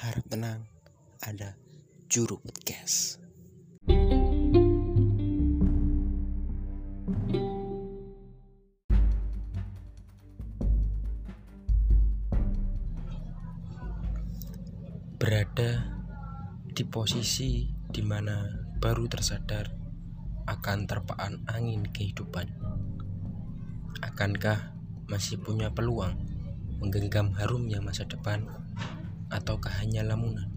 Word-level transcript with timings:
harap 0.00 0.24
tenang, 0.32 0.64
ada 1.20 1.60
Juru 2.08 2.40
Podcast. 2.40 3.20
Berada 15.20 15.84
di 16.64 16.84
posisi 16.88 17.68
di 17.68 18.00
mana 18.00 18.48
baru 18.80 19.04
tersadar 19.04 19.68
akan 20.48 20.88
terpaan 20.88 21.44
angin 21.44 21.84
kehidupan. 21.84 22.48
Akankah 24.00 24.72
masih 25.12 25.44
punya 25.44 25.68
peluang 25.76 26.16
menggenggam 26.80 27.36
harumnya 27.36 27.84
masa 27.84 28.08
depan 28.08 28.48
ataukah 29.30 29.80
hanya 29.80 30.02
lamunan 30.02 30.50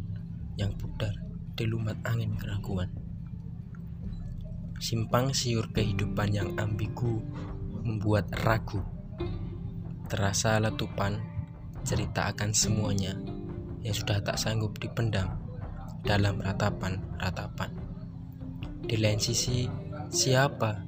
yang 0.58 0.74
pudar 0.74 1.14
di 1.54 1.70
lumat 1.70 2.02
angin 2.04 2.34
keraguan? 2.36 2.90
Simpang 4.82 5.32
siur 5.32 5.72
kehidupan 5.72 6.36
yang 6.36 6.50
ambigu 6.60 7.24
membuat 7.86 8.28
ragu. 8.44 8.84
Terasa 10.12 10.60
letupan 10.60 11.22
cerita 11.88 12.28
akan 12.28 12.52
semuanya 12.52 13.16
yang 13.80 13.96
sudah 13.96 14.20
tak 14.20 14.36
sanggup 14.36 14.76
dipendam 14.82 15.40
dalam 16.04 16.40
ratapan-ratapan. 16.44 17.72
Di 18.84 19.00
lain 19.00 19.20
sisi, 19.24 19.68
siapa 20.12 20.84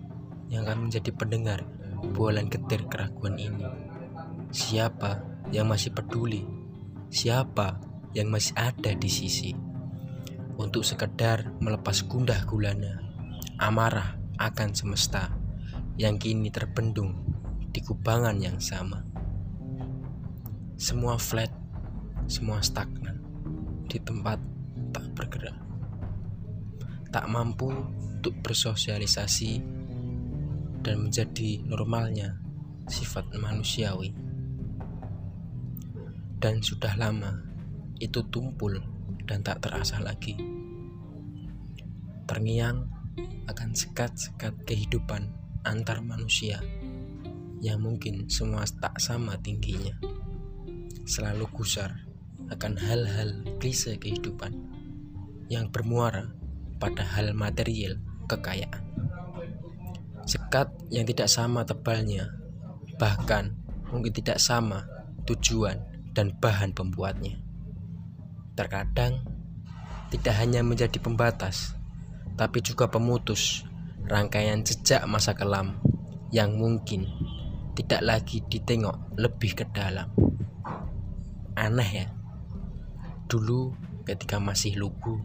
yang 0.52 0.67
akan 0.67 0.91
menjadi 0.91 1.12
pendengar 1.15 1.63
bualan 2.12 2.52
getir 2.52 2.84
keraguan 2.91 3.40
ini? 3.40 3.63
Siapa 4.52 5.23
yang 5.55 5.71
masih 5.71 5.95
peduli? 5.95 6.65
Siapa 7.12 7.80
yang 8.14 8.30
masih 8.34 8.55
ada 8.58 8.91
di 8.95 9.09
sisi? 9.09 9.52
Untuk 10.55 10.88
sekedar 10.88 11.52
melepas 11.60 12.05
gundah 12.07 12.48
gulana, 12.48 13.04
amarah 13.60 14.16
akan 14.40 14.71
semesta 14.71 15.32
yang 15.99 16.16
kini 16.16 16.48
terbendung 16.52 17.24
di 17.71 17.84
kubangan 17.84 18.40
yang 18.40 18.60
sama. 18.63 19.04
Semua 20.76 21.20
flat 21.20 21.52
semua 22.26 22.57
stagnan 22.66 23.22
di 23.85 24.01
tempat 24.01 24.41
tak 24.90 25.05
bergerak. 25.13 25.54
Tak 27.13 27.29
mampu 27.29 27.70
untuk 27.70 28.34
bersosialisasi 28.41 29.62
dan 30.82 31.05
menjadi 31.05 31.62
normalnya 31.70 32.41
sifat 32.90 33.29
manusiawi. 33.38 34.24
Dan 36.46 36.62
sudah 36.62 36.93
lama 36.93 37.41
itu 37.98 38.21
tumpul 38.29 38.77
dan 39.26 39.41
tak 39.41 39.65
terasa 39.65 39.98
lagi. 39.98 40.38
Terngiang 42.29 42.85
akan 43.49 43.74
sekat-sekat 43.74 44.54
kehidupan 44.62 45.26
antar 45.66 46.05
manusia 46.05 46.62
yang 47.66 47.82
mungkin 47.82 48.29
semua 48.29 48.62
tak 48.77 48.93
sama 49.01 49.41
tingginya. 49.41 49.98
Selalu 51.10 51.49
gusar 51.49 52.05
akan 52.54 52.77
hal-hal 52.77 53.41
klise 53.57 53.98
kehidupan 53.98 54.54
yang 55.49 55.73
bermuara 55.73 56.29
pada 56.77 57.01
hal 57.10 57.34
material 57.34 57.98
kekayaan. 58.29 58.85
Sekat 60.29 60.70
yang 60.93 61.10
tidak 61.10 61.26
sama 61.26 61.66
tebalnya, 61.66 62.38
bahkan 63.01 63.57
mungkin 63.90 64.13
tidak 64.13 64.38
sama 64.38 64.85
tujuan 65.25 65.94
dan 66.16 66.31
bahan 66.40 66.72
pembuatnya. 66.72 67.38
Terkadang 68.56 69.28
tidak 70.09 70.35
hanya 70.40 70.63
menjadi 70.63 70.96
pembatas, 70.97 71.75
tapi 72.40 72.63
juga 72.63 72.88
pemutus 72.88 73.68
rangkaian 74.07 74.63
jejak 74.63 75.03
masa 75.06 75.35
kelam 75.35 75.75
yang 76.31 76.56
mungkin 76.56 77.06
tidak 77.75 78.00
lagi 78.00 78.39
ditengok 78.47 79.19
lebih 79.19 79.59
ke 79.59 79.67
dalam. 79.75 80.07
Aneh 81.56 81.91
ya, 81.91 82.07
Dulu 83.25 83.73
ketika 84.06 84.38
masih 84.38 84.78
lugu, 84.78 85.18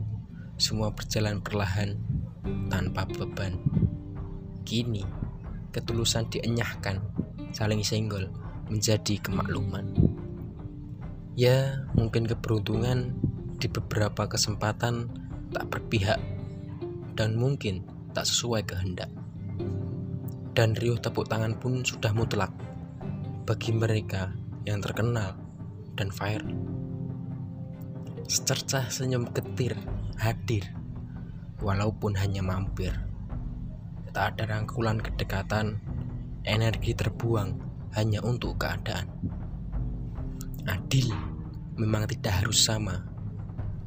semua 0.57 0.89
berjalan 0.89 1.45
perlahan 1.45 2.01
tanpa 2.73 3.05
beban. 3.05 3.61
Kini, 4.65 5.05
ketulusan 5.69 6.25
dienyahkan, 6.33 6.97
saling 7.53 7.85
senggol 7.85 8.33
menjadi 8.73 9.21
kemakluman. 9.21 10.10
Ya, 11.41 11.89
mungkin 11.97 12.29
keberuntungan 12.29 13.17
di 13.57 13.65
beberapa 13.65 14.29
kesempatan 14.29 15.09
tak 15.49 15.73
berpihak 15.73 16.21
dan 17.17 17.33
mungkin 17.33 17.81
tak 18.13 18.29
sesuai 18.29 18.69
kehendak. 18.69 19.09
Dan 20.53 20.77
riuh 20.77 21.01
tepuk 21.01 21.33
tangan 21.33 21.57
pun 21.57 21.81
sudah 21.81 22.13
mutlak 22.13 22.53
bagi 23.49 23.73
mereka 23.73 24.37
yang 24.69 24.85
terkenal 24.85 25.33
dan 25.97 26.13
viral. 26.13 26.61
Secercah 28.29 28.93
senyum 28.93 29.33
ketir 29.33 29.81
hadir, 30.21 30.69
walaupun 31.65 32.21
hanya 32.21 32.45
mampir. 32.45 32.93
Tak 34.13 34.37
ada 34.37 34.61
rangkulan 34.61 35.01
kedekatan, 35.01 35.81
energi 36.45 36.93
terbuang 36.93 37.57
hanya 37.97 38.21
untuk 38.21 38.61
keadaan. 38.61 39.09
Adil 40.69 41.30
memang 41.81 42.05
tidak 42.05 42.45
harus 42.45 42.61
sama, 42.61 43.09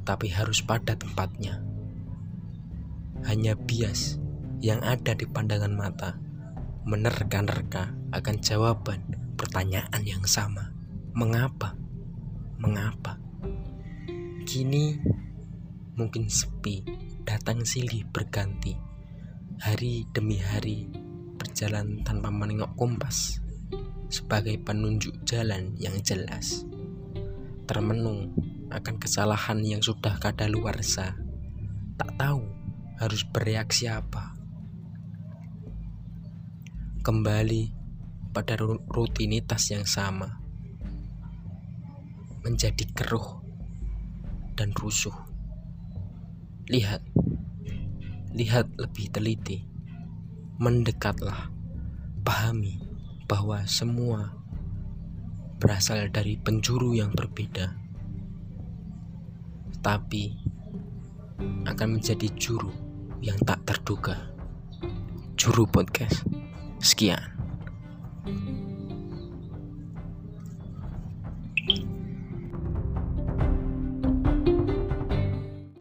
tapi 0.01 0.33
harus 0.33 0.65
pada 0.65 0.97
tempatnya. 0.97 1.61
Hanya 3.29 3.53
bias 3.53 4.17
yang 4.65 4.81
ada 4.81 5.13
di 5.13 5.29
pandangan 5.29 5.69
mata 5.77 6.17
menerka-nerka 6.89 7.93
akan 8.09 8.35
jawaban 8.41 8.99
pertanyaan 9.37 10.01
yang 10.01 10.25
sama. 10.25 10.73
Mengapa? 11.13 11.77
Mengapa? 12.57 13.21
Kini 14.43 14.97
mungkin 15.93 16.27
sepi, 16.27 16.81
datang 17.21 17.61
silih 17.61 18.09
berganti. 18.09 18.73
Hari 19.61 20.09
demi 20.09 20.41
hari 20.41 20.89
berjalan 21.37 22.01
tanpa 22.01 22.33
menengok 22.33 22.73
kompas 22.73 23.37
sebagai 24.09 24.57
penunjuk 24.59 25.23
jalan 25.23 25.77
yang 25.77 25.95
jelas. 26.01 26.65
Termenung 27.63 28.35
akan 28.67 28.95
kesalahan 28.99 29.63
yang 29.63 29.79
sudah 29.79 30.19
kadaluarsa. 30.19 31.15
Tak 31.95 32.11
tahu 32.19 32.43
harus 32.99 33.23
bereaksi 33.23 33.87
apa. 33.87 34.35
Kembali 36.99 37.71
pada 38.35 38.59
rutinitas 38.91 39.71
yang 39.71 39.87
sama. 39.87 40.43
Menjadi 42.43 42.83
keruh 42.91 43.39
dan 44.59 44.75
rusuh. 44.75 45.15
Lihat, 46.67 46.99
lihat 48.35 48.67
lebih 48.75 49.07
teliti, 49.07 49.63
mendekatlah, 50.59 51.47
pahami 52.27 52.83
bahwa 53.27 53.63
semua 53.63 54.42
berasal 55.63 56.11
dari 56.11 56.35
penjuru 56.35 56.91
yang 56.91 57.15
berbeda, 57.15 57.71
tapi 59.79 60.35
akan 61.63 61.87
menjadi 61.95 62.27
juru 62.35 62.67
yang 63.23 63.39
tak 63.47 63.63
terduga. 63.63 64.27
Juru 65.39 65.63
podcast, 65.63 66.27
sekian. 66.83 67.32